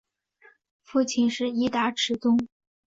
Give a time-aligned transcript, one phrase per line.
[0.81, 2.39] 父亲是伊达持宗。